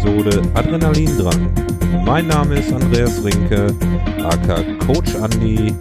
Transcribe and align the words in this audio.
Episode 0.00 0.40
Adrenalin 0.54 1.18
dran. 1.18 1.52
Mein 2.06 2.26
Name 2.26 2.54
ist 2.54 2.72
Andreas 2.72 3.22
Rinke, 3.22 3.74
aka 4.24 4.62
Coach 4.86 5.14
Andi. 5.16 5.74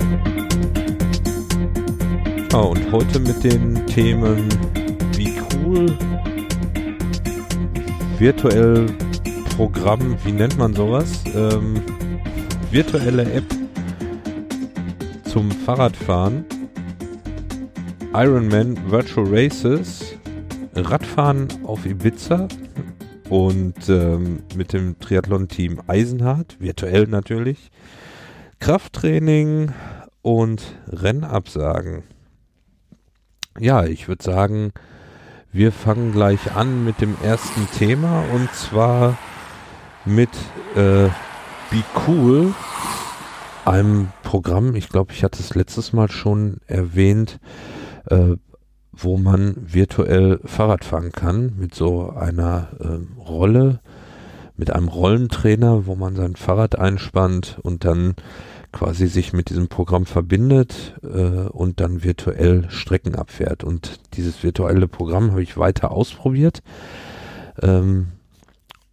Ja, 2.52 2.60
und 2.60 2.92
heute 2.92 3.20
mit 3.20 3.42
den 3.46 3.86
Themen 3.88 4.50
wie 5.16 5.32
cool, 5.56 5.98
virtuell 8.18 8.88
Programm, 9.56 10.18
wie 10.26 10.34
nennt 10.34 10.58
man 10.58 10.74
sowas? 10.74 11.24
Ähm, 11.34 11.82
virtuelle 12.72 13.24
App 13.32 13.46
zum 15.32 15.50
Fahrradfahren, 15.50 16.44
Ironman 18.14 18.78
Virtual 18.92 19.26
Races, 19.30 20.14
Radfahren 20.76 21.48
auf 21.64 21.86
Ibiza 21.86 22.50
und 23.30 23.90
ähm, 23.90 24.44
mit 24.56 24.74
dem 24.74 25.00
Triathlon-Team 25.00 25.82
Eisenhardt, 25.88 26.58
virtuell 26.60 27.08
natürlich, 27.08 27.72
Krafttraining 28.60 29.72
und 30.22 30.76
Rennabsagen. 30.88 32.04
Ja, 33.60 33.86
ich 33.86 34.08
würde 34.08 34.24
sagen, 34.24 34.72
wir 35.52 35.72
fangen 35.72 36.12
gleich 36.12 36.56
an 36.56 36.84
mit 36.84 37.02
dem 37.02 37.16
ersten 37.24 37.68
Thema 37.78 38.24
und 38.34 38.54
zwar 38.54 39.18
mit 40.06 40.30
äh, 40.76 41.10
Be 41.72 41.84
Cool, 42.08 42.54
einem 43.66 44.10
Programm, 44.24 44.76
ich 44.76 44.90
glaube, 44.90 45.14
ich 45.14 45.24
hatte 45.24 45.40
es 45.40 45.56
letztes 45.56 45.94
Mal 45.94 46.10
schon 46.10 46.58
erwähnt, 46.68 47.40
äh, 48.10 48.36
wo 49.04 49.18
man 49.18 49.56
virtuell 49.58 50.40
Fahrrad 50.46 50.86
fahren 50.86 51.12
kann 51.12 51.54
mit 51.58 51.76
so 51.76 52.10
einer 52.12 52.70
äh, 52.80 53.22
Rolle, 53.22 53.80
mit 54.58 54.72
einem 54.72 54.88
Rollentrainer, 54.90 55.86
wo 55.86 55.96
man 55.96 56.16
sein 56.16 56.36
Fahrrad 56.36 56.78
einspannt 56.78 57.60
und 57.64 57.86
dann 57.86 58.16
quasi 58.72 59.08
sich 59.08 59.34
mit 59.34 59.50
diesem 59.50 59.68
Programm 59.68 60.06
verbindet 60.06 60.96
äh, 61.02 61.48
und 61.50 61.80
dann 61.80 62.04
virtuell 62.04 62.70
Strecken 62.70 63.16
abfährt. 63.16 63.64
Und 63.64 64.00
dieses 64.16 64.44
virtuelle 64.44 64.88
Programm 64.88 65.32
habe 65.32 65.42
ich 65.42 65.58
weiter 65.58 65.92
ausprobiert. 65.92 66.62
Ähm, 67.62 68.10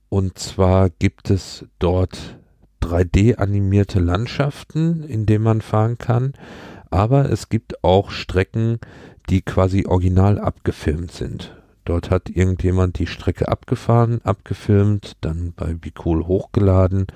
und 0.09 0.39
zwar 0.39 0.89
gibt 0.91 1.31
es 1.31 1.67
dort 1.79 2.39
3D-animierte 2.83 4.01
Landschaften, 4.01 5.03
in 5.03 5.27
denen 5.27 5.45
man 5.45 5.61
fahren 5.61 5.99
kann. 5.99 6.33
Aber 6.91 7.31
es 7.31 7.49
gibt 7.49 7.83
auch 7.85 8.11
Strecken, 8.11 8.79
die 9.29 9.43
quasi 9.43 9.87
original 9.87 10.39
abgefilmt 10.39 11.13
sind. 11.13 11.57
Dort 11.85 12.11
hat 12.11 12.31
irgendjemand 12.31 12.99
die 12.99 13.07
Strecke 13.07 13.49
abgefahren, 13.49 14.21
abgefilmt, 14.25 15.17
dann 15.21 15.53
bei 15.57 15.75
Bicool 15.75 16.27
hochgeladen 16.27 17.07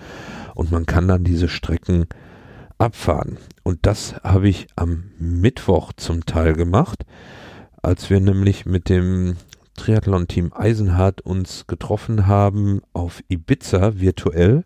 und 0.54 0.70
man 0.70 0.86
kann 0.86 1.08
dann 1.08 1.24
diese 1.24 1.48
Strecken 1.48 2.06
abfahren. 2.78 3.38
Und 3.64 3.80
das 3.82 4.14
habe 4.22 4.48
ich 4.48 4.68
am 4.76 5.10
Mittwoch 5.18 5.92
zum 5.96 6.24
Teil 6.24 6.54
gemacht, 6.54 7.04
als 7.82 8.10
wir 8.10 8.20
nämlich 8.20 8.64
mit 8.64 8.88
dem 8.88 9.36
Triathlon-Team 9.76 10.52
Eisenhardt 10.54 11.20
uns 11.22 11.66
getroffen 11.66 12.26
haben 12.26 12.80
auf 12.92 13.22
Ibiza 13.28 13.98
virtuell 13.98 14.64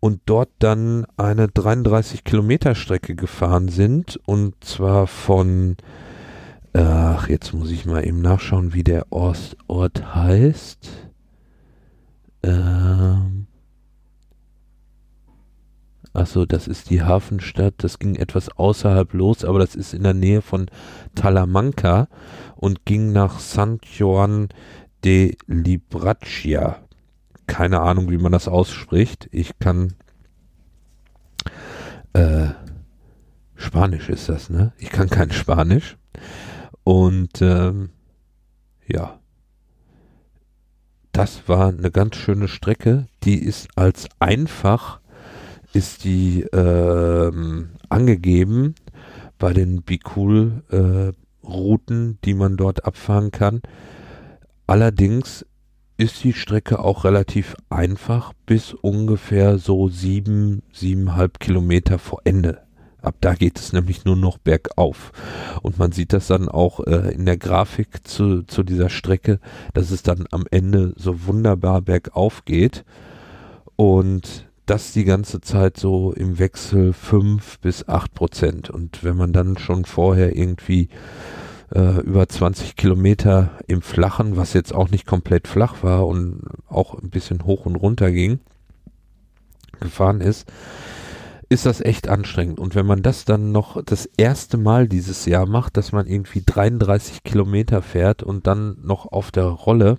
und 0.00 0.20
dort 0.26 0.50
dann 0.60 1.04
eine 1.16 1.48
33 1.48 2.24
Kilometer 2.24 2.74
Strecke 2.74 3.14
gefahren 3.14 3.68
sind 3.68 4.20
und 4.24 4.62
zwar 4.64 5.06
von 5.06 5.76
ach 6.76 7.28
jetzt 7.28 7.52
muss 7.54 7.70
ich 7.70 7.86
mal 7.86 8.06
eben 8.06 8.20
nachschauen 8.20 8.74
wie 8.74 8.84
der 8.84 9.10
Ort, 9.10 9.56
heißt 10.14 10.88
ähm 12.42 13.46
Achso, 16.12 16.46
das 16.46 16.66
ist 16.66 16.88
die 16.88 17.02
Hafenstadt. 17.02 17.74
Das 17.76 17.98
ging 17.98 18.16
etwas 18.16 18.48
außerhalb 18.48 19.12
los, 19.12 19.44
aber 19.44 19.58
das 19.58 19.74
ist 19.74 19.92
in 19.92 20.02
der 20.02 20.14
Nähe 20.14 20.40
von 20.40 20.66
Talamanca 21.14 22.08
und 22.54 22.86
ging 22.86 23.12
nach 23.12 23.38
San 23.38 23.80
Juan 23.82 24.48
de 25.04 25.36
Libraccia. 25.46 26.78
Keine 27.46 27.80
Ahnung, 27.80 28.10
wie 28.10 28.16
man 28.16 28.32
das 28.32 28.48
ausspricht. 28.48 29.28
Ich 29.30 29.58
kann 29.58 29.92
äh, 32.14 32.48
Spanisch 33.54 34.08
ist 34.08 34.30
das, 34.30 34.48
ne? 34.48 34.72
Ich 34.78 34.88
kann 34.90 35.10
kein 35.10 35.32
Spanisch. 35.32 35.98
Und 36.86 37.42
ähm, 37.42 37.88
ja, 38.86 39.18
das 41.10 41.48
war 41.48 41.70
eine 41.70 41.90
ganz 41.90 42.14
schöne 42.14 42.46
Strecke. 42.46 43.08
Die 43.24 43.42
ist 43.42 43.66
als 43.74 44.06
einfach 44.20 45.00
ist 45.72 46.04
die 46.04 46.42
ähm, 46.52 47.70
angegeben 47.88 48.76
bei 49.36 49.52
den 49.52 49.82
Bicul 49.82 50.62
äh, 50.70 51.44
Routen, 51.44 52.20
die 52.24 52.34
man 52.34 52.56
dort 52.56 52.84
abfahren 52.84 53.32
kann. 53.32 53.62
Allerdings 54.68 55.44
ist 55.96 56.22
die 56.22 56.34
Strecke 56.34 56.78
auch 56.78 57.02
relativ 57.02 57.56
einfach 57.68 58.32
bis 58.46 58.74
ungefähr 58.74 59.58
so 59.58 59.88
sieben, 59.88 60.62
siebeneinhalb 60.72 61.40
Kilometer 61.40 61.98
vor 61.98 62.20
Ende. 62.22 62.65
Ab 63.02 63.16
da 63.20 63.34
geht 63.34 63.58
es 63.58 63.72
nämlich 63.72 64.04
nur 64.04 64.16
noch 64.16 64.38
bergauf. 64.38 65.12
Und 65.62 65.78
man 65.78 65.92
sieht 65.92 66.12
das 66.12 66.26
dann 66.26 66.48
auch 66.48 66.80
äh, 66.80 67.14
in 67.14 67.26
der 67.26 67.36
Grafik 67.36 68.06
zu, 68.06 68.42
zu 68.42 68.62
dieser 68.62 68.88
Strecke, 68.88 69.38
dass 69.74 69.90
es 69.90 70.02
dann 70.02 70.26
am 70.30 70.44
Ende 70.50 70.92
so 70.96 71.26
wunderbar 71.26 71.82
bergauf 71.82 72.44
geht. 72.44 72.84
Und 73.76 74.46
das 74.66 74.92
die 74.92 75.04
ganze 75.04 75.40
Zeit 75.40 75.76
so 75.76 76.12
im 76.12 76.38
Wechsel 76.38 76.92
fünf 76.92 77.58
bis 77.60 77.88
acht 77.88 78.14
Prozent. 78.14 78.68
Und 78.68 79.04
wenn 79.04 79.16
man 79.16 79.32
dann 79.32 79.56
schon 79.58 79.84
vorher 79.84 80.36
irgendwie 80.36 80.88
äh, 81.74 82.00
über 82.00 82.28
20 82.28 82.76
Kilometer 82.76 83.50
im 83.68 83.82
Flachen, 83.82 84.36
was 84.36 84.52
jetzt 84.52 84.74
auch 84.74 84.90
nicht 84.90 85.06
komplett 85.06 85.46
flach 85.46 85.82
war 85.82 86.06
und 86.06 86.42
auch 86.68 86.94
ein 86.94 87.10
bisschen 87.10 87.44
hoch 87.44 87.66
und 87.66 87.76
runter 87.76 88.10
ging, 88.10 88.40
gefahren 89.80 90.20
ist, 90.20 90.50
ist 91.48 91.66
das 91.66 91.80
echt 91.80 92.08
anstrengend. 92.08 92.58
Und 92.58 92.74
wenn 92.74 92.86
man 92.86 93.02
das 93.02 93.24
dann 93.24 93.52
noch 93.52 93.82
das 93.82 94.08
erste 94.16 94.56
Mal 94.56 94.88
dieses 94.88 95.26
Jahr 95.26 95.46
macht, 95.46 95.76
dass 95.76 95.92
man 95.92 96.06
irgendwie 96.06 96.42
33 96.44 97.22
Kilometer 97.22 97.82
fährt 97.82 98.22
und 98.22 98.46
dann 98.46 98.76
noch 98.82 99.06
auf 99.06 99.30
der 99.30 99.44
Rolle, 99.44 99.98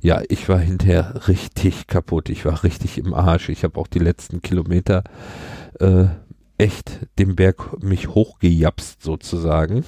ja, 0.00 0.22
ich 0.28 0.48
war 0.48 0.58
hinterher 0.58 1.28
richtig 1.28 1.86
kaputt. 1.86 2.28
Ich 2.28 2.44
war 2.44 2.64
richtig 2.64 2.98
im 2.98 3.14
Arsch. 3.14 3.50
Ich 3.50 3.64
habe 3.64 3.78
auch 3.78 3.86
die 3.86 4.00
letzten 4.00 4.42
Kilometer 4.42 5.04
äh, 5.78 6.06
echt 6.58 7.06
den 7.18 7.36
Berg 7.36 7.82
mich 7.82 8.08
hochgejapst 8.08 9.02
sozusagen. 9.02 9.84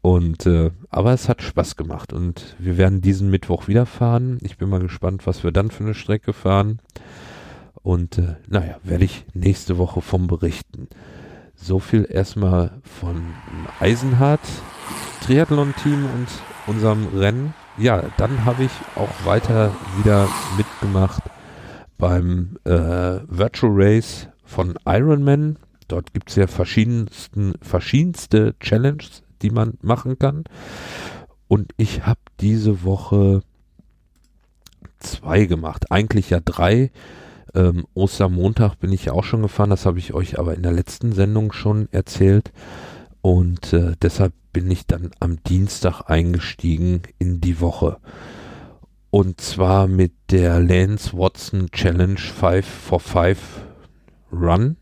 Und 0.00 0.46
äh, 0.46 0.70
aber 0.88 1.12
es 1.12 1.28
hat 1.28 1.42
Spaß 1.42 1.76
gemacht 1.76 2.12
und 2.12 2.56
wir 2.58 2.76
werden 2.76 3.00
diesen 3.02 3.30
Mittwoch 3.30 3.68
wieder 3.68 3.86
fahren. 3.86 4.38
Ich 4.42 4.56
bin 4.56 4.68
mal 4.68 4.80
gespannt, 4.80 5.26
was 5.26 5.44
wir 5.44 5.52
dann 5.52 5.70
für 5.70 5.84
eine 5.84 5.94
Strecke 5.94 6.32
fahren. 6.32 6.80
Und 7.82 8.18
äh, 8.18 8.36
naja, 8.48 8.76
werde 8.82 9.04
ich 9.04 9.24
nächste 9.34 9.78
Woche 9.78 10.00
vom 10.00 10.26
berichten. 10.26 10.88
So 11.54 11.78
viel 11.78 12.06
erstmal 12.08 12.80
von 12.82 13.22
Eisenhardt, 13.80 14.40
Triathlon-Team 15.24 16.06
und 16.14 16.28
unserem 16.66 17.06
Rennen. 17.16 17.54
Ja, 17.78 18.04
dann 18.16 18.44
habe 18.44 18.64
ich 18.64 18.72
auch 18.96 19.24
weiter 19.24 19.72
wieder 19.98 20.28
mitgemacht 20.56 21.22
beim 21.98 22.58
äh, 22.64 22.70
Virtual 23.28 23.72
Race 23.74 24.28
von 24.44 24.74
Ironman. 24.84 25.56
Dort 25.88 26.12
gibt 26.12 26.30
es 26.30 26.36
ja 26.36 26.46
verschiedensten, 26.46 27.54
verschiedenste 27.62 28.54
Challenges, 28.60 29.22
die 29.42 29.50
man 29.50 29.74
machen 29.82 30.18
kann. 30.18 30.44
Und 31.48 31.72
ich 31.76 32.06
habe 32.06 32.20
diese 32.40 32.82
Woche 32.82 33.42
zwei 34.98 35.44
gemacht. 35.44 35.90
Eigentlich 35.90 36.30
ja 36.30 36.40
drei. 36.42 36.90
Ähm, 37.54 37.86
Ostermontag 37.94 38.76
bin 38.76 38.92
ich 38.92 39.10
auch 39.10 39.24
schon 39.24 39.42
gefahren. 39.42 39.70
Das 39.70 39.86
habe 39.86 39.98
ich 39.98 40.14
euch 40.14 40.38
aber 40.38 40.54
in 40.54 40.62
der 40.62 40.72
letzten 40.72 41.12
Sendung 41.12 41.52
schon 41.52 41.88
erzählt. 41.92 42.52
Und 43.20 43.72
äh, 43.72 43.92
deshalb 44.00 44.32
bin 44.52 44.70
ich 44.70 44.86
dann 44.86 45.10
am 45.20 45.42
Dienstag 45.44 46.02
eingestiegen 46.08 47.02
in 47.18 47.40
die 47.40 47.60
Woche. 47.60 47.98
Und 49.10 49.40
zwar 49.40 49.86
mit 49.86 50.12
der 50.30 50.60
Lance 50.60 51.16
Watson 51.16 51.70
Challenge 51.70 52.18
5 52.18 52.66
for 52.66 53.00
5 53.00 53.38
Run. 54.32 54.76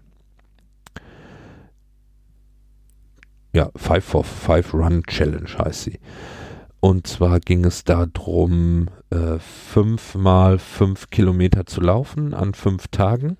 ja, 3.53 3.71
5 3.77 4.05
for 4.05 4.25
5 4.25 4.75
Run 4.75 5.03
Challenge 5.07 5.49
heißt 5.59 5.83
sie. 5.83 5.99
Und 6.81 7.07
zwar 7.07 7.41
ging 7.41 7.65
es 7.67 7.85
darum, 7.85 8.89
äh, 9.11 9.39
fünf 9.39 10.15
mal 10.15 10.59
fünf 10.59 11.11
Kilometer 11.11 11.67
zu 11.67 11.83
laufen 11.83 12.33
an 12.33 12.55
fünf 12.55 12.89
Tagen. 12.89 13.37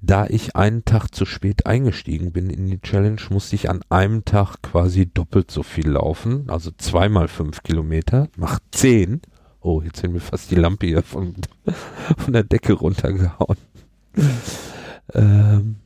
Da 0.00 0.26
ich 0.26 0.54
einen 0.54 0.84
Tag 0.84 1.14
zu 1.14 1.24
spät 1.24 1.66
eingestiegen 1.66 2.32
bin 2.32 2.50
in 2.50 2.66
die 2.66 2.80
Challenge, 2.80 3.20
musste 3.30 3.56
ich 3.56 3.70
an 3.70 3.80
einem 3.88 4.24
Tag 4.24 4.60
quasi 4.62 5.06
doppelt 5.06 5.50
so 5.50 5.62
viel 5.62 5.88
laufen, 5.88 6.44
also 6.48 6.70
zweimal 6.76 7.28
fünf 7.28 7.62
Kilometer, 7.62 8.28
macht 8.36 8.62
zehn. 8.70 9.22
Oh, 9.60 9.80
jetzt 9.80 10.00
sind 10.00 10.12
mir 10.12 10.20
fast 10.20 10.50
die 10.50 10.56
Lampe 10.56 10.86
hier 10.86 11.02
von, 11.02 11.34
von 12.18 12.32
der 12.34 12.44
Decke 12.44 12.74
runtergehauen. 12.74 13.56
ähm, 15.14 15.76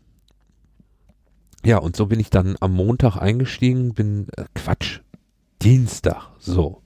ja, 1.64 1.78
und 1.78 1.94
so 1.94 2.06
bin 2.06 2.18
ich 2.18 2.30
dann 2.30 2.56
am 2.58 2.74
Montag 2.74 3.16
eingestiegen, 3.16 3.94
bin, 3.94 4.26
äh, 4.36 4.44
Quatsch, 4.54 4.97
Dienstag, 5.68 6.30
so. 6.38 6.80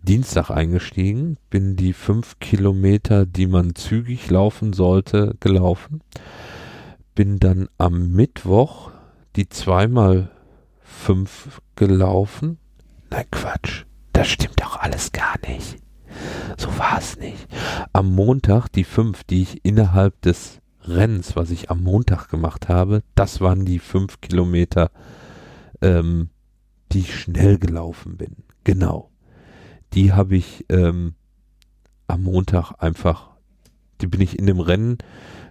Dienstag 0.00 0.48
eingestiegen, 0.48 1.36
bin 1.50 1.76
die 1.76 1.92
fünf 1.92 2.38
Kilometer, 2.38 3.26
die 3.26 3.46
man 3.46 3.74
zügig 3.74 4.30
laufen 4.30 4.72
sollte, 4.72 5.36
gelaufen. 5.38 6.00
Bin 7.14 7.38
dann 7.38 7.68
am 7.76 8.12
Mittwoch 8.12 8.90
die 9.36 9.50
zweimal 9.50 10.30
fünf 10.80 11.60
gelaufen. 11.74 12.56
Nein, 13.10 13.26
Quatsch. 13.30 13.84
Das 14.14 14.28
stimmt 14.28 14.62
doch 14.62 14.80
alles 14.80 15.12
gar 15.12 15.34
nicht. 15.46 15.76
So 16.56 16.68
war 16.78 16.96
es 16.96 17.18
nicht. 17.18 17.46
Am 17.92 18.14
Montag 18.14 18.68
die 18.68 18.84
fünf, 18.84 19.24
die 19.24 19.42
ich 19.42 19.62
innerhalb 19.62 20.22
des 20.22 20.62
Rennens, 20.84 21.36
was 21.36 21.50
ich 21.50 21.70
am 21.70 21.82
Montag 21.82 22.30
gemacht 22.30 22.70
habe, 22.70 23.02
das 23.14 23.42
waren 23.42 23.66
die 23.66 23.78
fünf 23.78 24.22
Kilometer, 24.22 24.90
ähm, 25.82 26.30
die 26.92 27.00
ich 27.00 27.18
schnell 27.18 27.58
gelaufen 27.58 28.16
bin. 28.16 28.44
Genau 28.64 29.10
die 29.96 30.12
habe 30.12 30.36
ich 30.36 30.64
ähm, 30.68 31.14
am 32.06 32.22
Montag 32.22 32.74
einfach, 32.78 33.30
die 34.00 34.06
bin 34.06 34.20
ich 34.20 34.38
in 34.38 34.46
dem 34.46 34.60
Rennen 34.60 34.98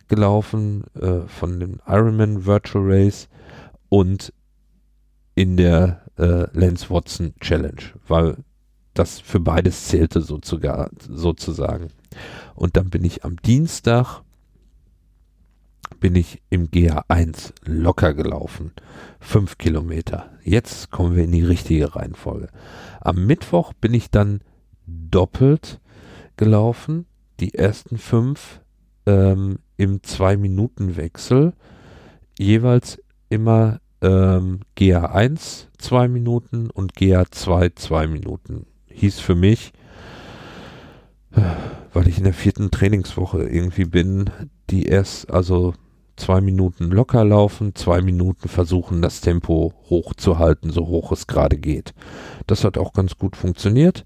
gelaufen 0.07 0.83
äh, 0.95 1.21
von 1.27 1.59
dem 1.59 1.79
Ironman 1.87 2.45
Virtual 2.45 2.83
Race 2.85 3.27
und 3.89 4.31
in 5.33 5.57
der 5.57 6.03
äh, 6.17 6.47
Lance 6.57 6.89
Watson 6.89 7.33
Challenge, 7.39 7.81
weil 8.07 8.37
das 8.93 9.19
für 9.19 9.39
beides 9.39 9.87
zählte 9.87 10.21
sozusagen. 10.21 10.95
sozusagen. 10.99 11.89
Und 12.53 12.77
dann 12.77 12.89
bin 12.89 13.03
ich 13.03 13.25
am 13.25 13.35
Dienstag 13.37 14.21
bin 16.05 16.13
ich 16.13 16.39
im 16.51 16.69
GA1 16.69 17.51
locker 17.63 18.13
gelaufen. 18.13 18.73
Fünf 19.19 19.57
Kilometer. 19.57 20.29
Jetzt 20.43 20.91
kommen 20.91 21.15
wir 21.15 21.23
in 21.23 21.31
die 21.31 21.43
richtige 21.43 21.95
Reihenfolge. 21.95 22.49
Am 23.01 23.25
Mittwoch 23.25 23.73
bin 23.73 23.95
ich 23.95 24.11
dann 24.11 24.41
doppelt 24.85 25.81
gelaufen. 26.37 27.07
Die 27.39 27.55
ersten 27.55 27.97
fünf 27.97 28.61
ähm, 29.07 29.57
im 29.77 30.03
Zwei-Minuten-Wechsel. 30.03 31.53
Jeweils 32.37 33.01
immer 33.29 33.79
ähm, 34.03 34.59
GA1 34.77 35.69
zwei 35.79 36.07
Minuten 36.07 36.69
und 36.69 36.93
GA2 36.93 37.75
zwei 37.77 38.05
Minuten. 38.05 38.67
Hieß 38.89 39.19
für 39.19 39.33
mich, 39.33 39.73
äh, 41.31 41.41
weil 41.93 42.07
ich 42.07 42.19
in 42.19 42.25
der 42.25 42.33
vierten 42.33 42.69
Trainingswoche 42.69 43.41
irgendwie 43.41 43.85
bin, 43.85 44.29
die 44.69 44.83
erst, 44.83 45.31
also 45.31 45.73
zwei 46.15 46.41
Minuten 46.41 46.91
locker 46.91 47.23
laufen, 47.23 47.75
zwei 47.75 48.01
Minuten 48.01 48.49
versuchen, 48.49 49.01
das 49.01 49.21
Tempo 49.21 49.73
hochzuhalten, 49.89 50.71
so 50.71 50.87
hoch 50.87 51.11
es 51.11 51.27
gerade 51.27 51.57
geht. 51.57 51.93
Das 52.47 52.63
hat 52.63 52.77
auch 52.77 52.93
ganz 52.93 53.17
gut 53.17 53.35
funktioniert. 53.35 54.05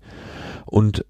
Und 0.66 1.06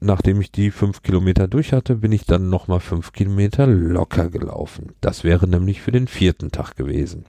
nachdem 0.00 0.40
ich 0.40 0.52
die 0.52 0.70
fünf 0.70 1.02
Kilometer 1.02 1.48
durch 1.48 1.72
hatte, 1.72 1.96
bin 1.96 2.12
ich 2.12 2.24
dann 2.24 2.50
nochmal 2.50 2.80
fünf 2.80 3.12
Kilometer 3.12 3.66
locker 3.66 4.28
gelaufen. 4.28 4.92
Das 5.00 5.24
wäre 5.24 5.48
nämlich 5.48 5.80
für 5.80 5.92
den 5.92 6.08
vierten 6.08 6.50
Tag 6.50 6.76
gewesen. 6.76 7.24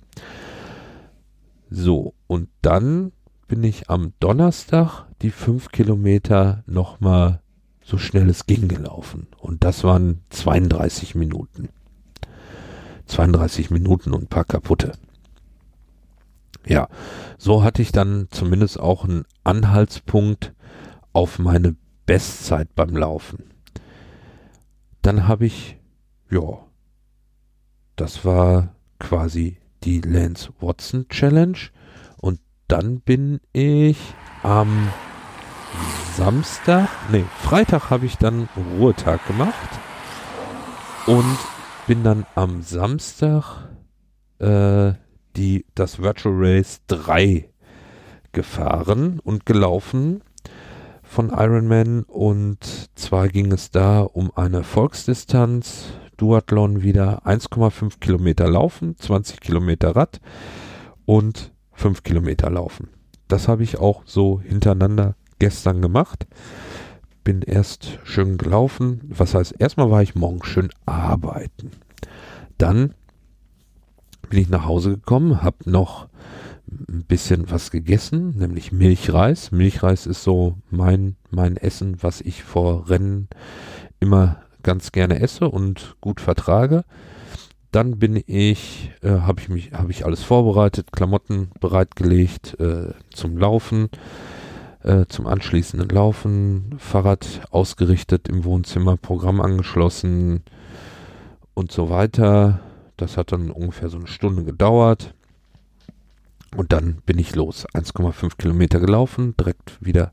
So, 1.69 2.13
und 2.27 2.49
dann 2.61 3.11
bin 3.47 3.63
ich 3.63 3.89
am 3.89 4.13
Donnerstag 4.19 5.05
die 5.21 5.31
fünf 5.31 5.71
Kilometer 5.71 6.63
nochmal 6.67 7.41
so 7.85 7.97
schnell 7.99 8.29
es 8.29 8.47
ging 8.47 8.67
gelaufen. 8.67 9.27
Und 9.37 9.63
das 9.63 9.83
waren 9.83 10.21
32 10.31 11.15
Minuten. 11.15 11.69
32 13.15 13.71
Minuten 13.71 14.13
und 14.13 14.23
ein 14.23 14.27
paar 14.27 14.43
kaputte. 14.43 14.91
Ja, 16.65 16.89
so 17.37 17.63
hatte 17.63 17.81
ich 17.81 17.93
dann 17.93 18.27
zumindest 18.29 18.77
auch 18.77 19.05
einen 19.05 19.23
Anhaltspunkt 19.45 20.53
auf 21.13 21.39
meine 21.39 21.77
Bestzeit 22.05 22.75
beim 22.75 22.97
Laufen. 22.97 23.51
Dann 25.01 25.29
habe 25.29 25.45
ich, 25.45 25.77
ja, 26.29 26.59
das 27.95 28.25
war 28.25 28.75
quasi 28.99 29.59
die 29.83 30.01
Lance 30.01 30.49
Watson 30.59 31.07
Challenge 31.07 31.59
und 32.17 32.41
dann 32.67 32.99
bin 32.99 33.39
ich 33.53 33.97
am 34.43 34.89
Samstag, 36.17 36.89
nee, 37.11 37.23
Freitag 37.39 37.89
habe 37.91 38.07
ich 38.07 38.17
dann 38.17 38.49
Ruhetag 38.77 39.25
gemacht 39.25 39.69
und 41.05 41.37
bin 41.87 42.03
dann 42.03 42.25
am 42.33 42.63
Samstag 42.63 43.69
äh, 44.39 44.93
die, 45.35 45.65
das 45.75 46.01
Virtual 46.01 46.33
Race 46.35 46.81
3 46.87 47.47
gefahren 48.31 49.19
und 49.19 49.45
gelaufen 49.45 50.23
von 51.03 51.29
Ironman 51.29 52.03
und 52.03 52.89
zwar 52.95 53.27
ging 53.27 53.51
es 53.51 53.69
da 53.69 54.01
um 54.01 54.31
eine 54.35 54.63
Volksdistanz, 54.63 55.93
Duathlon 56.17 56.81
wieder 56.81 57.25
1,5 57.27 57.99
Kilometer 57.99 58.49
laufen, 58.49 58.97
20 58.97 59.39
Kilometer 59.39 59.95
Rad 59.95 60.21
und 61.05 61.53
5 61.73 62.01
Kilometer 62.01 62.49
laufen. 62.49 62.89
Das 63.27 63.47
habe 63.47 63.63
ich 63.63 63.77
auch 63.77 64.01
so 64.05 64.41
hintereinander 64.41 65.15
gestern 65.37 65.81
gemacht 65.81 66.25
bin 67.25 67.41
erst 67.41 67.99
schön 68.05 68.37
gelaufen. 68.37 69.01
Was 69.09 69.33
heißt, 69.33 69.55
erstmal 69.59 69.91
war 69.91 70.01
ich 70.01 70.15
morgen 70.15 70.45
schön 70.45 70.69
arbeiten. 70.85 71.71
Dann 72.57 72.93
bin 74.29 74.39
ich 74.39 74.47
nach 74.47 74.65
Hause 74.65 74.91
gekommen, 74.91 75.41
habe 75.43 75.69
noch 75.69 76.07
ein 76.67 77.03
bisschen 77.07 77.51
was 77.51 77.71
gegessen, 77.71 78.37
nämlich 78.37 78.71
Milchreis. 78.71 79.51
Milchreis 79.51 80.05
ist 80.05 80.23
so 80.23 80.57
mein, 80.69 81.15
mein 81.31 81.57
Essen, 81.57 81.97
was 82.01 82.21
ich 82.21 82.43
vor 82.43 82.89
Rennen 82.89 83.27
immer 83.99 84.37
ganz 84.63 84.91
gerne 84.91 85.19
esse 85.19 85.49
und 85.49 85.95
gut 86.01 86.21
vertrage. 86.21 86.85
Dann 87.71 87.99
bin 87.99 88.21
ich, 88.25 88.91
äh, 89.01 89.09
habe 89.09 89.41
ich 89.41 89.49
mich, 89.49 89.73
habe 89.73 89.91
ich 89.91 90.05
alles 90.05 90.23
vorbereitet, 90.23 90.91
Klamotten 90.91 91.49
bereitgelegt 91.59 92.59
äh, 92.59 92.93
zum 93.13 93.37
Laufen 93.37 93.89
äh, 94.85 95.05
zum 95.07 95.25
anschließenden 95.27 95.89
Laufen, 95.89 96.75
Fahrrad 96.77 97.41
ausgerichtet 97.49 98.27
im 98.27 98.43
Wohnzimmer, 98.43 98.97
Programm 98.97 99.41
angeschlossen 99.41 100.43
und 101.53 101.71
so 101.71 101.89
weiter. 101.89 102.59
Das 102.95 103.17
hat 103.17 103.31
dann 103.31 103.49
ungefähr 103.49 103.89
so 103.89 103.97
eine 103.97 104.07
Stunde 104.07 104.43
gedauert. 104.43 105.13
Und 106.55 106.71
dann 106.71 107.01
bin 107.05 107.17
ich 107.17 107.35
los. 107.35 107.65
1,5 107.73 108.37
Kilometer 108.37 108.79
gelaufen, 108.79 109.35
direkt 109.37 109.83
wieder 109.83 110.11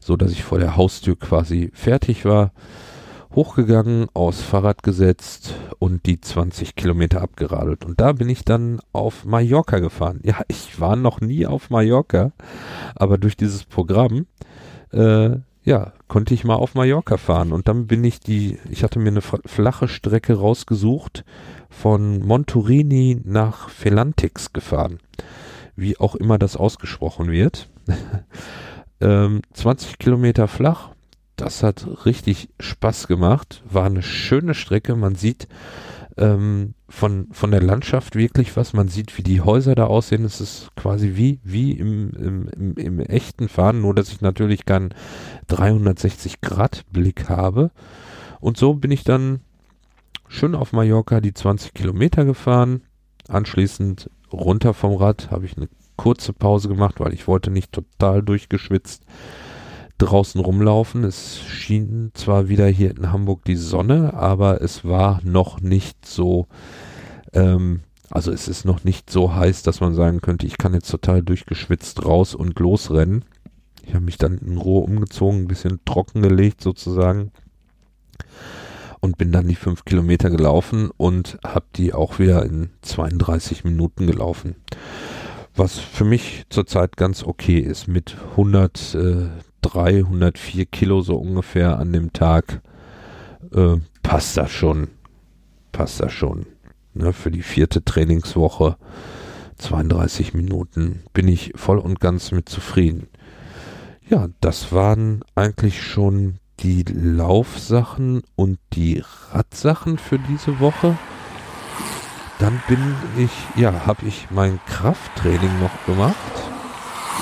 so, 0.00 0.16
dass 0.16 0.30
ich 0.30 0.44
vor 0.44 0.58
der 0.58 0.76
Haustür 0.76 1.18
quasi 1.18 1.70
fertig 1.74 2.24
war 2.24 2.52
hochgegangen, 3.34 4.06
aufs 4.14 4.40
Fahrrad 4.40 4.82
gesetzt 4.82 5.54
und 5.84 6.06
die 6.06 6.18
20 6.18 6.76
Kilometer 6.76 7.20
abgeradelt. 7.20 7.84
Und 7.84 8.00
da 8.00 8.12
bin 8.12 8.30
ich 8.30 8.42
dann 8.42 8.80
auf 8.94 9.26
Mallorca 9.26 9.80
gefahren. 9.80 10.20
Ja, 10.22 10.40
ich 10.48 10.80
war 10.80 10.96
noch 10.96 11.20
nie 11.20 11.44
auf 11.44 11.68
Mallorca, 11.68 12.32
aber 12.94 13.18
durch 13.18 13.36
dieses 13.36 13.64
Programm, 13.64 14.24
äh, 14.92 15.36
ja, 15.62 15.92
konnte 16.08 16.32
ich 16.32 16.42
mal 16.42 16.54
auf 16.54 16.74
Mallorca 16.74 17.18
fahren. 17.18 17.52
Und 17.52 17.68
dann 17.68 17.86
bin 17.86 18.02
ich 18.02 18.18
die, 18.18 18.58
ich 18.70 18.82
hatte 18.82 18.98
mir 18.98 19.10
eine 19.10 19.20
flache 19.20 19.86
Strecke 19.86 20.34
rausgesucht, 20.36 21.22
von 21.68 22.20
Monturini 22.20 23.20
nach 23.22 23.68
Felantix 23.68 24.54
gefahren. 24.54 25.00
Wie 25.76 25.98
auch 25.98 26.14
immer 26.14 26.38
das 26.38 26.56
ausgesprochen 26.56 27.30
wird. 27.30 27.68
ähm, 29.02 29.42
20 29.52 29.98
Kilometer 29.98 30.48
flach, 30.48 30.93
das 31.36 31.62
hat 31.62 32.06
richtig 32.06 32.48
Spaß 32.60 33.08
gemacht. 33.08 33.62
War 33.68 33.84
eine 33.84 34.02
schöne 34.02 34.54
Strecke. 34.54 34.94
Man 34.94 35.14
sieht 35.16 35.48
ähm, 36.16 36.74
von, 36.88 37.28
von 37.32 37.50
der 37.50 37.62
Landschaft 37.62 38.14
wirklich 38.14 38.56
was. 38.56 38.72
Man 38.72 38.88
sieht, 38.88 39.18
wie 39.18 39.22
die 39.22 39.40
Häuser 39.40 39.74
da 39.74 39.86
aussehen. 39.86 40.24
Es 40.24 40.40
ist 40.40 40.70
quasi 40.76 41.16
wie, 41.16 41.40
wie 41.42 41.72
im, 41.72 42.10
im, 42.10 42.48
im, 42.48 42.76
im 42.76 43.00
echten 43.00 43.48
Fahren, 43.48 43.80
nur 43.80 43.94
dass 43.94 44.10
ich 44.10 44.20
natürlich 44.20 44.64
keinen 44.64 44.94
360-Grad-Blick 45.48 47.28
habe. 47.28 47.70
Und 48.40 48.56
so 48.56 48.74
bin 48.74 48.90
ich 48.90 49.02
dann 49.02 49.40
schön 50.28 50.54
auf 50.54 50.72
Mallorca 50.72 51.20
die 51.20 51.34
20 51.34 51.74
Kilometer 51.74 52.24
gefahren. 52.24 52.82
Anschließend 53.28 54.08
runter 54.32 54.74
vom 54.74 54.94
Rad 54.94 55.30
habe 55.30 55.46
ich 55.46 55.56
eine 55.56 55.68
kurze 55.96 56.32
Pause 56.32 56.68
gemacht, 56.68 57.00
weil 57.00 57.14
ich 57.14 57.26
wollte 57.26 57.50
nicht 57.50 57.72
total 57.72 58.22
durchgeschwitzt 58.22 59.04
draußen 60.04 60.40
rumlaufen. 60.40 61.04
Es 61.04 61.40
schien 61.40 62.10
zwar 62.14 62.48
wieder 62.48 62.66
hier 62.68 62.90
in 62.90 63.12
Hamburg 63.12 63.44
die 63.44 63.56
Sonne, 63.56 64.14
aber 64.14 64.60
es 64.60 64.84
war 64.84 65.20
noch 65.24 65.60
nicht 65.60 66.06
so 66.06 66.46
Ähm, 67.32 67.80
also 68.10 68.30
es 68.30 68.48
ist 68.48 68.64
noch 68.64 68.84
nicht 68.84 69.10
so 69.10 69.34
heiß, 69.34 69.62
dass 69.62 69.80
man 69.80 69.94
sagen 69.94 70.20
könnte, 70.20 70.46
ich 70.46 70.58
kann 70.58 70.74
jetzt 70.74 70.90
total 70.90 71.22
durchgeschwitzt 71.22 72.04
raus 72.04 72.34
und 72.34 72.58
losrennen. 72.60 73.24
Ich 73.86 73.94
habe 73.94 74.04
mich 74.04 74.18
dann 74.18 74.38
in 74.38 74.56
Ruhe 74.56 74.84
umgezogen, 74.84 75.42
ein 75.42 75.48
bisschen 75.48 75.80
trocken 75.84 76.22
gelegt 76.22 76.60
sozusagen 76.60 77.32
und 79.00 79.18
bin 79.18 79.32
dann 79.32 79.48
die 79.48 79.56
fünf 79.56 79.84
Kilometer 79.84 80.30
gelaufen 80.30 80.90
und 80.96 81.38
habe 81.44 81.66
die 81.76 81.92
auch 81.92 82.18
wieder 82.18 82.44
in 82.44 82.70
32 82.82 83.64
Minuten 83.64 84.06
gelaufen. 84.06 84.56
Was 85.56 85.78
für 85.78 86.04
mich 86.04 86.44
zurzeit 86.50 86.96
ganz 86.96 87.22
okay 87.22 87.58
ist 87.58 87.86
mit 87.88 88.16
103, 89.64 90.00
104 90.00 90.66
Kilo 90.66 91.00
so 91.00 91.16
ungefähr 91.16 91.78
an 91.78 91.92
dem 91.92 92.12
Tag. 92.12 92.60
Äh, 93.54 93.76
passt 94.02 94.36
das 94.36 94.50
schon. 94.50 94.88
Passt 95.72 96.00
das 96.00 96.12
schon. 96.12 96.46
Ne, 96.92 97.12
für 97.12 97.30
die 97.30 97.42
vierte 97.42 97.84
Trainingswoche 97.84 98.76
32 99.58 100.34
Minuten 100.34 101.02
bin 101.12 101.28
ich 101.28 101.52
voll 101.56 101.78
und 101.78 101.98
ganz 101.98 102.30
mit 102.30 102.48
zufrieden. 102.48 103.08
Ja, 104.08 104.28
das 104.40 104.70
waren 104.72 105.24
eigentlich 105.34 105.82
schon 105.82 106.38
die 106.60 106.84
Laufsachen 106.84 108.22
und 108.36 108.58
die 108.74 109.02
Radsachen 109.32 109.98
für 109.98 110.18
diese 110.18 110.60
Woche. 110.60 110.96
Dann 112.38 112.60
bin 112.68 112.78
ich, 113.16 113.30
ja, 113.56 113.86
habe 113.86 114.06
ich 114.06 114.28
mein 114.30 114.60
Krafttraining 114.66 115.60
noch 115.60 115.86
gemacht. 115.86 116.43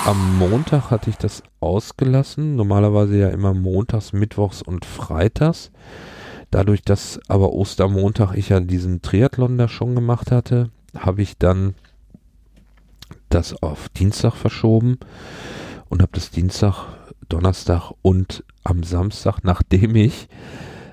Am 0.05 0.37
Montag 0.37 0.91
hatte 0.91 1.09
ich 1.09 1.17
das 1.17 1.43
ausgelassen. 1.59 2.55
Normalerweise 2.55 3.17
ja 3.17 3.29
immer 3.29 3.53
montags, 3.53 4.11
mittwochs 4.11 4.61
und 4.61 4.85
freitags. 4.85 5.71
Dadurch, 6.51 6.81
dass 6.81 7.19
aber 7.29 7.53
Ostermontag 7.53 8.35
ich 8.35 8.49
ja 8.49 8.59
diesen 8.59 9.01
Triathlon 9.01 9.57
da 9.57 9.67
schon 9.67 9.95
gemacht 9.95 10.31
hatte, 10.31 10.69
habe 10.95 11.21
ich 11.21 11.37
dann 11.37 11.73
das 13.29 13.61
auf 13.63 13.89
Dienstag 13.89 14.35
verschoben 14.35 14.99
und 15.89 16.01
habe 16.01 16.11
das 16.13 16.29
Dienstag, 16.31 16.85
Donnerstag 17.29 17.91
und 18.01 18.43
am 18.63 18.83
Samstag, 18.83 19.39
nachdem 19.43 19.95
ich 19.95 20.27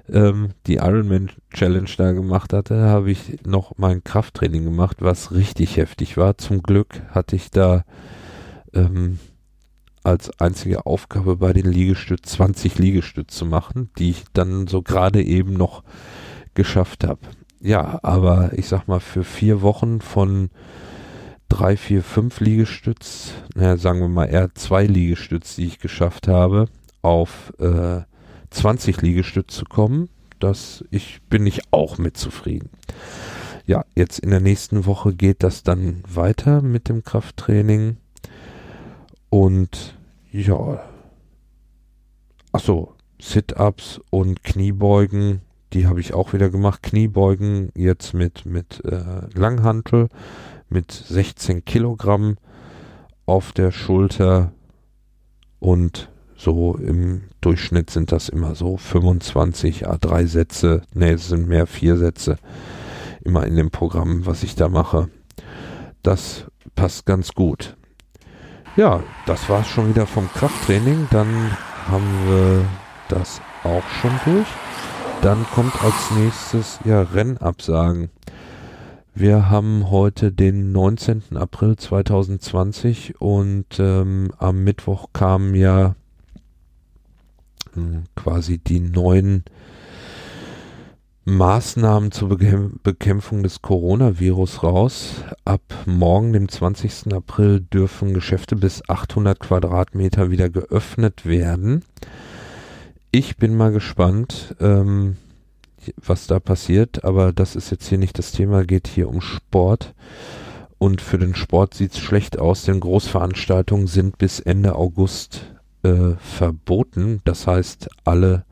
ähm, 0.08 0.50
die 0.66 0.76
Ironman 0.76 1.30
Challenge 1.52 1.90
da 1.96 2.12
gemacht 2.12 2.52
hatte, 2.52 2.82
habe 2.82 3.10
ich 3.10 3.44
noch 3.44 3.72
mein 3.76 4.04
Krafttraining 4.04 4.64
gemacht, 4.64 4.98
was 5.00 5.32
richtig 5.32 5.76
heftig 5.76 6.16
war. 6.16 6.38
Zum 6.38 6.62
Glück 6.62 7.02
hatte 7.10 7.36
ich 7.36 7.50
da 7.50 7.84
ähm, 8.74 9.18
als 10.02 10.38
einzige 10.40 10.86
Aufgabe 10.86 11.36
bei 11.36 11.52
den 11.52 11.70
Liegestütz 11.70 12.32
20 12.32 12.78
Liegestütz 12.78 13.34
zu 13.34 13.44
machen, 13.46 13.90
die 13.98 14.10
ich 14.10 14.24
dann 14.32 14.66
so 14.66 14.82
gerade 14.82 15.22
eben 15.22 15.52
noch 15.52 15.82
geschafft 16.54 17.04
habe. 17.04 17.20
Ja, 17.60 18.00
aber 18.02 18.52
ich 18.54 18.68
sag 18.68 18.88
mal, 18.88 19.00
für 19.00 19.24
vier 19.24 19.60
Wochen 19.60 20.00
von 20.00 20.50
drei, 21.50 21.76
vier, 21.76 22.02
fünf 22.02 22.40
Liegestütz, 22.40 23.32
naja, 23.54 23.76
sagen 23.76 24.00
wir 24.00 24.08
mal 24.08 24.26
eher 24.26 24.54
zwei 24.54 24.86
Liegestütz, 24.86 25.56
die 25.56 25.66
ich 25.66 25.78
geschafft 25.78 26.28
habe, 26.28 26.68
auf 27.02 27.52
äh, 27.58 28.00
20 28.50 29.02
Liegestütz 29.02 29.54
zu 29.54 29.64
kommen, 29.66 30.08
das 30.38 30.84
ich 30.90 31.20
bin 31.28 31.46
ich 31.46 31.60
auch 31.70 31.98
mit 31.98 32.16
zufrieden. 32.16 32.70
Ja, 33.66 33.84
jetzt 33.94 34.18
in 34.18 34.30
der 34.30 34.40
nächsten 34.40 34.86
Woche 34.86 35.14
geht 35.14 35.42
das 35.42 35.62
dann 35.62 36.02
weiter 36.08 36.62
mit 36.62 36.88
dem 36.88 37.04
Krafttraining 37.04 37.98
und 39.30 39.96
ja, 40.30 40.82
achso, 42.52 42.94
Sit-ups 43.20 44.00
und 44.10 44.42
Kniebeugen, 44.44 45.42
die 45.72 45.86
habe 45.86 46.00
ich 46.00 46.14
auch 46.14 46.32
wieder 46.32 46.50
gemacht. 46.50 46.82
Kniebeugen 46.82 47.70
jetzt 47.74 48.14
mit 48.14 48.46
mit 48.46 48.84
äh, 48.84 49.26
Langhantel 49.34 50.08
mit 50.68 50.92
16 50.92 51.64
Kilogramm 51.64 52.36
auf 53.26 53.52
der 53.52 53.70
Schulter 53.72 54.52
und 55.58 56.10
so 56.36 56.74
im 56.76 57.22
Durchschnitt 57.40 57.90
sind 57.90 58.12
das 58.12 58.28
immer 58.28 58.54
so 58.54 58.76
25 58.76 59.86
A3 59.86 60.26
Sätze, 60.26 60.82
ne, 60.94 61.12
es 61.12 61.28
sind 61.28 61.48
mehr 61.48 61.66
vier 61.66 61.96
Sätze 61.96 62.36
immer 63.22 63.46
in 63.46 63.56
dem 63.56 63.70
Programm, 63.70 64.24
was 64.24 64.42
ich 64.42 64.54
da 64.54 64.68
mache. 64.68 65.10
Das 66.02 66.46
passt 66.74 67.04
ganz 67.04 67.34
gut. 67.34 67.76
Ja, 68.76 69.02
das 69.26 69.48
war's 69.48 69.66
schon 69.66 69.88
wieder 69.88 70.06
vom 70.06 70.30
Krafttraining. 70.32 71.08
Dann 71.10 71.56
haben 71.88 72.06
wir 72.28 72.64
das 73.08 73.40
auch 73.64 73.82
schon 74.00 74.12
durch. 74.24 74.46
Dann 75.22 75.44
kommt 75.52 75.74
als 75.82 76.10
nächstes 76.16 76.78
ja 76.84 77.02
Rennabsagen. 77.02 78.10
Wir 79.12 79.50
haben 79.50 79.90
heute 79.90 80.30
den 80.30 80.70
19. 80.70 81.36
April 81.36 81.76
2020 81.76 83.20
und 83.20 83.66
ähm, 83.80 84.30
am 84.38 84.62
Mittwoch 84.62 85.08
kamen 85.12 85.56
ja 85.56 85.96
äh, 87.76 87.80
quasi 88.14 88.58
die 88.58 88.78
neuen 88.78 89.44
Maßnahmen 91.30 92.10
zur 92.10 92.28
Bekämpfung 92.28 93.42
des 93.42 93.62
Coronavirus 93.62 94.62
raus. 94.62 95.24
Ab 95.44 95.62
morgen, 95.86 96.32
dem 96.32 96.48
20. 96.48 97.14
April, 97.14 97.60
dürfen 97.60 98.14
Geschäfte 98.14 98.56
bis 98.56 98.88
800 98.88 99.38
Quadratmeter 99.38 100.30
wieder 100.30 100.50
geöffnet 100.50 101.24
werden. 101.24 101.84
Ich 103.12 103.36
bin 103.36 103.56
mal 103.56 103.72
gespannt. 103.72 104.54
Ähm, 104.60 105.16
was 105.96 106.26
da 106.26 106.40
passiert, 106.40 107.04
aber 107.04 107.32
das 107.32 107.56
ist 107.56 107.70
jetzt 107.70 107.88
hier 107.88 107.98
nicht 107.98 108.18
das 108.18 108.32
Thema, 108.32 108.64
geht 108.64 108.86
hier 108.86 109.08
um 109.08 109.20
Sport. 109.20 109.94
Und 110.78 111.00
für 111.00 111.18
den 111.18 111.34
Sport 111.34 111.74
sieht 111.74 111.92
es 111.92 111.98
schlecht 111.98 112.38
aus, 112.38 112.64
denn 112.64 112.80
Großveranstaltungen 112.80 113.86
sind 113.86 114.18
bis 114.18 114.40
Ende 114.40 114.74
August 114.74 115.46
äh, 115.82 116.14
verboten. 116.18 117.20
Das 117.24 117.46
heißt, 117.46 117.88
alle 118.04 118.44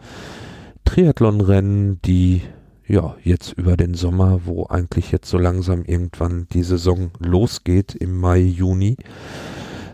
Triathlonrennen, 0.85 2.00
die 2.02 2.42
ja 2.88 3.16
jetzt 3.23 3.52
über 3.52 3.76
den 3.76 3.95
Sommer, 3.95 4.40
wo 4.45 4.66
eigentlich 4.66 5.12
jetzt 5.12 5.28
so 5.28 5.38
langsam 5.38 5.85
irgendwann 5.85 6.49
die 6.52 6.62
Saison 6.62 7.11
losgeht 7.18 7.95
im 7.95 8.18
Mai, 8.18 8.40
Juni, 8.40 8.97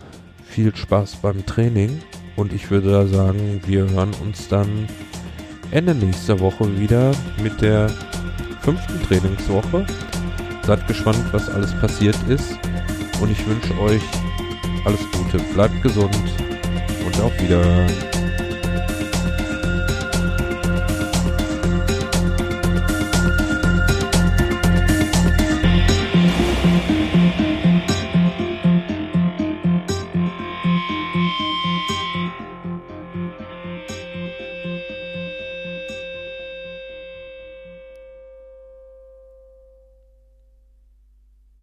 viel 0.50 0.74
Spaß 0.74 1.16
beim 1.16 1.46
Training 1.46 2.00
Und 2.36 2.52
ich 2.52 2.70
würde 2.70 3.06
sagen, 3.06 3.60
wir 3.66 3.88
hören 3.88 4.10
uns 4.22 4.48
dann 4.48 4.86
Ende 5.70 5.94
nächster 5.94 6.40
Woche 6.40 6.78
wieder 6.78 7.12
mit 7.42 7.60
der 7.60 7.88
fünften 8.62 9.00
Trainingswoche. 9.02 9.86
Seid 10.66 10.86
gespannt, 10.88 11.24
was 11.32 11.48
alles 11.48 11.72
passiert 11.80 12.16
ist. 12.28 12.58
Und 13.20 13.30
ich 13.30 13.46
wünsche 13.46 13.78
euch 13.80 14.02
alles 14.84 15.00
Gute. 15.12 15.38
Bleibt 15.54 15.80
gesund 15.82 16.16
und 17.04 17.20
auf 17.20 17.32
Wiederhören. 17.40 18.19